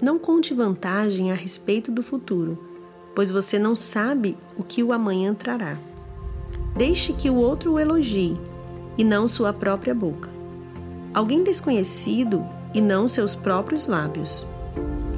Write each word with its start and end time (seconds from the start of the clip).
Não 0.00 0.18
conte 0.18 0.54
vantagem 0.54 1.32
a 1.32 1.34
respeito 1.34 1.90
do 1.90 2.02
futuro, 2.02 2.56
pois 3.14 3.32
você 3.32 3.58
não 3.58 3.74
sabe 3.74 4.36
o 4.56 4.62
que 4.62 4.82
o 4.82 4.92
amanhã 4.92 5.34
trará. 5.34 5.76
Deixe 6.76 7.12
que 7.12 7.28
o 7.28 7.34
outro 7.34 7.72
o 7.72 7.80
elogie 7.80 8.34
e 8.96 9.02
não 9.02 9.26
sua 9.26 9.52
própria 9.52 9.92
boca. 9.92 10.30
Alguém 11.12 11.42
desconhecido 11.42 12.46
e 12.72 12.80
não 12.80 13.08
seus 13.08 13.34
próprios 13.34 13.88
lábios. 13.88 14.46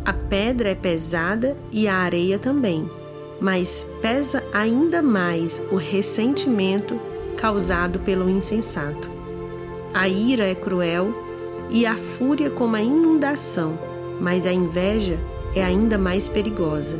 A 0.02 0.14
pedra 0.14 0.70
é 0.70 0.74
pesada 0.74 1.56
e 1.70 1.86
a 1.86 1.96
areia 1.96 2.38
também, 2.38 2.88
mas 3.38 3.86
pesa 4.00 4.42
ainda 4.50 5.02
mais 5.02 5.60
o 5.70 5.76
ressentimento 5.76 6.98
causado 7.36 7.98
pelo 7.98 8.30
insensato. 8.30 9.10
A 9.92 10.08
ira 10.08 10.46
é 10.46 10.54
cruel 10.54 11.12
e 11.68 11.84
a 11.84 11.96
fúria 11.96 12.50
como 12.50 12.76
a 12.76 12.82
inundação, 12.82 13.78
mas 14.20 14.46
a 14.46 14.52
inveja 14.52 15.18
é 15.54 15.62
ainda 15.62 15.96
mais 15.96 16.28
perigosa. 16.28 16.98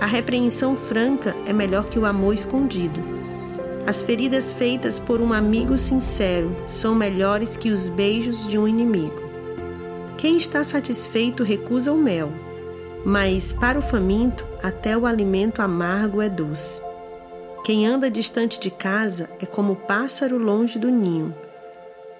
A 0.00 0.06
repreensão 0.06 0.76
franca 0.76 1.34
é 1.46 1.52
melhor 1.52 1.86
que 1.86 1.98
o 1.98 2.06
amor 2.06 2.34
escondido. 2.34 3.00
As 3.86 4.02
feridas 4.02 4.52
feitas 4.52 4.98
por 4.98 5.20
um 5.20 5.32
amigo 5.32 5.76
sincero 5.76 6.54
são 6.66 6.94
melhores 6.94 7.56
que 7.56 7.70
os 7.70 7.88
beijos 7.88 8.46
de 8.46 8.58
um 8.58 8.68
inimigo. 8.68 9.20
Quem 10.16 10.36
está 10.36 10.62
satisfeito 10.62 11.42
recusa 11.42 11.92
o 11.92 11.96
mel, 11.96 12.30
mas 13.04 13.52
para 13.52 13.78
o 13.78 13.82
faminto 13.82 14.44
até 14.62 14.96
o 14.96 15.06
alimento 15.06 15.60
amargo 15.62 16.20
é 16.20 16.28
doce. 16.28 16.82
Quem 17.64 17.86
anda 17.86 18.10
distante 18.10 18.58
de 18.58 18.70
casa 18.70 19.28
é 19.40 19.46
como 19.46 19.72
o 19.72 19.76
pássaro 19.76 20.38
longe 20.38 20.78
do 20.78 20.90
ninho. 20.90 21.34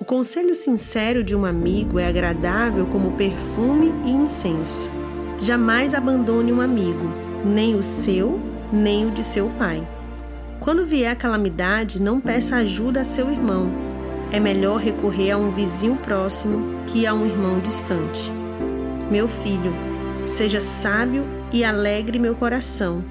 O 0.00 0.04
conselho 0.04 0.54
sincero 0.54 1.22
de 1.22 1.36
um 1.36 1.44
amigo 1.44 1.98
é 1.98 2.08
agradável 2.08 2.86
como 2.86 3.12
perfume 3.12 3.92
e 4.02 4.10
incenso. 4.10 4.90
Jamais 5.38 5.92
abandone 5.92 6.50
um 6.50 6.60
amigo, 6.62 7.12
nem 7.44 7.74
o 7.74 7.82
seu, 7.82 8.40
nem 8.72 9.06
o 9.06 9.10
de 9.10 9.22
seu 9.22 9.50
pai. 9.50 9.86
Quando 10.58 10.86
vier 10.86 11.12
a 11.12 11.14
calamidade, 11.14 12.00
não 12.00 12.18
peça 12.18 12.56
ajuda 12.56 13.02
a 13.02 13.04
seu 13.04 13.30
irmão. 13.30 13.70
É 14.32 14.40
melhor 14.40 14.78
recorrer 14.78 15.32
a 15.32 15.36
um 15.36 15.50
vizinho 15.50 15.96
próximo 15.96 16.80
que 16.86 17.06
a 17.06 17.12
um 17.12 17.26
irmão 17.26 17.60
distante. 17.60 18.32
Meu 19.10 19.28
filho, 19.28 19.74
seja 20.24 20.62
sábio 20.62 21.26
e 21.52 21.62
alegre 21.62 22.18
meu 22.18 22.34
coração, 22.34 23.04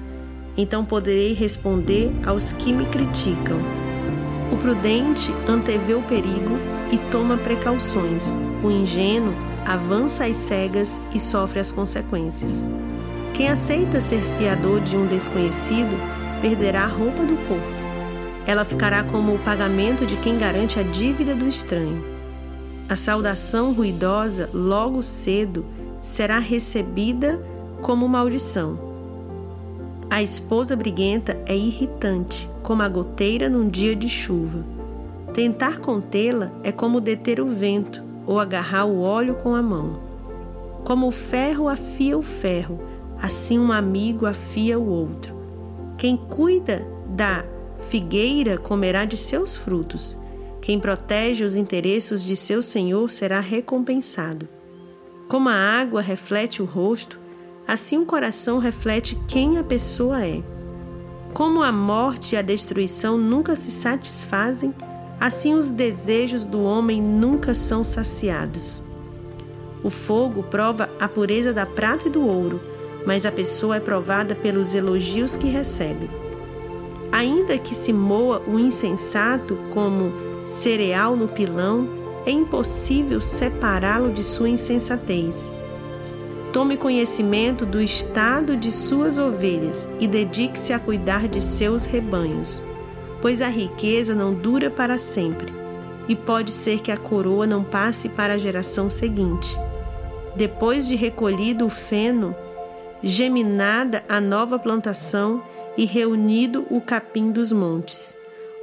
então 0.56 0.84
poderei 0.84 1.34
responder 1.34 2.10
aos 2.26 2.50
que 2.50 2.72
me 2.72 2.84
criticam. 2.86 3.58
O 4.50 4.56
prudente 4.56 5.32
antevê 5.46 5.94
o 5.94 6.02
perigo 6.02 6.79
e 6.90 6.98
toma 7.10 7.36
precauções. 7.36 8.36
O 8.62 8.70
ingênuo 8.70 9.34
avança 9.64 10.24
às 10.24 10.36
cegas 10.36 11.00
e 11.14 11.20
sofre 11.20 11.60
as 11.60 11.70
consequências. 11.70 12.66
Quem 13.34 13.48
aceita 13.48 14.00
ser 14.00 14.20
fiador 14.36 14.80
de 14.80 14.96
um 14.96 15.06
desconhecido 15.06 15.96
perderá 16.40 16.84
a 16.84 16.88
roupa 16.88 17.24
do 17.24 17.36
corpo. 17.48 17.80
Ela 18.46 18.64
ficará 18.64 19.04
como 19.04 19.34
o 19.34 19.38
pagamento 19.38 20.04
de 20.04 20.16
quem 20.16 20.38
garante 20.38 20.78
a 20.80 20.82
dívida 20.82 21.34
do 21.34 21.46
estranho. 21.46 22.04
A 22.88 22.96
saudação 22.96 23.72
ruidosa, 23.72 24.50
logo 24.52 25.02
cedo, 25.02 25.64
será 26.00 26.38
recebida 26.38 27.40
como 27.80 28.08
maldição. 28.08 28.90
A 30.10 30.22
esposa 30.22 30.74
briguenta 30.74 31.40
é 31.46 31.56
irritante, 31.56 32.50
como 32.62 32.82
a 32.82 32.88
goteira 32.88 33.48
num 33.48 33.68
dia 33.68 33.94
de 33.94 34.08
chuva. 34.08 34.79
Tentar 35.32 35.78
contê-la 35.78 36.50
é 36.62 36.72
como 36.72 37.00
deter 37.00 37.40
o 37.40 37.46
vento 37.46 38.02
ou 38.26 38.40
agarrar 38.40 38.84
o 38.84 39.00
óleo 39.00 39.36
com 39.36 39.54
a 39.54 39.62
mão. 39.62 40.00
Como 40.84 41.06
o 41.06 41.12
ferro 41.12 41.68
afia 41.68 42.18
o 42.18 42.22
ferro, 42.22 42.80
assim 43.20 43.58
um 43.58 43.70
amigo 43.70 44.26
afia 44.26 44.78
o 44.78 44.88
outro. 44.88 45.34
Quem 45.96 46.16
cuida 46.16 46.86
da 47.06 47.44
figueira 47.88 48.58
comerá 48.58 49.04
de 49.04 49.16
seus 49.16 49.56
frutos. 49.56 50.16
Quem 50.60 50.78
protege 50.78 51.44
os 51.44 51.54
interesses 51.54 52.24
de 52.24 52.36
seu 52.36 52.60
senhor 52.60 53.10
será 53.10 53.40
recompensado. 53.40 54.48
Como 55.28 55.48
a 55.48 55.54
água 55.54 56.00
reflete 56.00 56.60
o 56.60 56.64
rosto, 56.64 57.18
assim 57.66 57.98
o 57.98 58.06
coração 58.06 58.58
reflete 58.58 59.16
quem 59.28 59.58
a 59.58 59.64
pessoa 59.64 60.26
é. 60.26 60.42
Como 61.32 61.62
a 61.62 61.70
morte 61.70 62.34
e 62.34 62.38
a 62.38 62.42
destruição 62.42 63.16
nunca 63.16 63.54
se 63.54 63.70
satisfazem, 63.70 64.74
assim 65.20 65.54
os 65.54 65.70
desejos 65.70 66.46
do 66.46 66.64
homem 66.64 67.02
nunca 67.02 67.54
são 67.54 67.84
saciados. 67.84 68.82
O 69.84 69.90
fogo 69.90 70.42
prova 70.42 70.88
a 70.98 71.06
pureza 71.06 71.52
da 71.52 71.66
prata 71.66 72.08
e 72.08 72.10
do 72.10 72.26
ouro, 72.26 72.58
mas 73.06 73.26
a 73.26 73.32
pessoa 73.32 73.76
é 73.76 73.80
provada 73.80 74.34
pelos 74.34 74.74
elogios 74.74 75.36
que 75.36 75.46
recebe. 75.46 76.08
Ainda 77.12 77.58
que 77.58 77.74
se 77.74 77.92
moa 77.92 78.42
o 78.46 78.58
insensato 78.58 79.58
como 79.72 80.12
cereal 80.46 81.14
no 81.16 81.28
pilão, 81.28 81.88
é 82.24 82.30
impossível 82.30 83.20
separá-lo 83.20 84.12
de 84.12 84.22
sua 84.22 84.48
insensatez. 84.48 85.52
Tome 86.52 86.76
conhecimento 86.76 87.64
do 87.64 87.80
estado 87.80 88.56
de 88.56 88.70
suas 88.70 89.18
ovelhas 89.18 89.88
e 89.98 90.06
dedique-se 90.06 90.72
a 90.72 90.78
cuidar 90.78 91.28
de 91.28 91.40
seus 91.40 91.86
rebanhos 91.86 92.62
pois 93.20 93.42
a 93.42 93.48
riqueza 93.48 94.14
não 94.14 94.34
dura 94.34 94.70
para 94.70 94.98
sempre, 94.98 95.52
e 96.08 96.16
pode 96.16 96.50
ser 96.50 96.80
que 96.80 96.90
a 96.90 96.96
coroa 96.96 97.46
não 97.46 97.62
passe 97.62 98.08
para 98.08 98.34
a 98.34 98.38
geração 98.38 98.90
seguinte. 98.90 99.56
Depois 100.34 100.86
de 100.86 100.96
recolhido 100.96 101.66
o 101.66 101.70
feno, 101.70 102.34
geminada 103.02 104.04
a 104.08 104.20
nova 104.20 104.58
plantação 104.58 105.42
e 105.76 105.84
reunido 105.84 106.66
o 106.70 106.80
capim 106.80 107.30
dos 107.30 107.52
montes. 107.52 108.16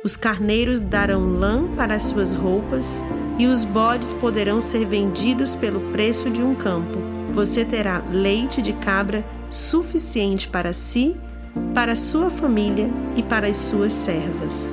Os 0.03 0.15
carneiros 0.15 0.79
darão 0.79 1.37
lã 1.37 1.67
para 1.75 1.95
as 1.95 2.03
suas 2.03 2.33
roupas 2.33 3.03
e 3.37 3.47
os 3.47 3.63
bodes 3.63 4.13
poderão 4.13 4.61
ser 4.61 4.85
vendidos 4.85 5.55
pelo 5.55 5.91
preço 5.91 6.29
de 6.29 6.41
um 6.41 6.53
campo. 6.53 6.99
Você 7.33 7.65
terá 7.65 8.03
leite 8.11 8.61
de 8.61 8.73
cabra 8.73 9.25
suficiente 9.49 10.47
para 10.47 10.73
si 10.73 11.15
para 11.73 11.95
sua 11.95 12.29
família 12.29 12.89
e 13.15 13.23
para 13.23 13.47
as 13.47 13.57
suas 13.57 13.93
servas. 13.93 14.71